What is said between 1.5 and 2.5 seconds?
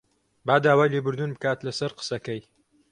لەسەر قسەکەی